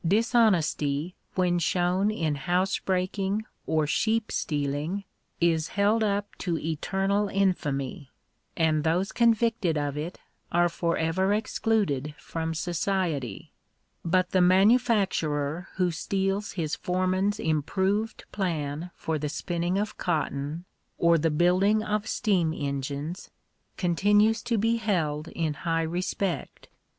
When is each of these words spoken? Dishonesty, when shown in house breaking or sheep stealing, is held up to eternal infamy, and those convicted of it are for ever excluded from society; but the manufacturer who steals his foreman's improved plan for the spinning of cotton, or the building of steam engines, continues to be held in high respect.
Dishonesty, 0.03 1.13
when 1.35 1.59
shown 1.59 2.09
in 2.09 2.33
house 2.33 2.79
breaking 2.79 3.43
or 3.67 3.85
sheep 3.85 4.31
stealing, 4.31 5.03
is 5.39 5.67
held 5.77 6.03
up 6.03 6.35
to 6.39 6.57
eternal 6.57 7.27
infamy, 7.27 8.09
and 8.57 8.83
those 8.83 9.11
convicted 9.11 9.77
of 9.77 9.95
it 9.97 10.19
are 10.51 10.69
for 10.69 10.97
ever 10.97 11.35
excluded 11.35 12.15
from 12.17 12.55
society; 12.55 13.53
but 14.03 14.31
the 14.31 14.41
manufacturer 14.41 15.67
who 15.75 15.91
steals 15.91 16.53
his 16.53 16.75
foreman's 16.75 17.39
improved 17.39 18.25
plan 18.31 18.89
for 18.95 19.19
the 19.19 19.29
spinning 19.29 19.77
of 19.77 19.99
cotton, 19.99 20.65
or 20.97 21.19
the 21.19 21.29
building 21.29 21.83
of 21.83 22.07
steam 22.07 22.51
engines, 22.57 23.29
continues 23.77 24.41
to 24.41 24.57
be 24.57 24.77
held 24.77 25.27
in 25.27 25.53
high 25.53 25.83
respect. 25.83 26.69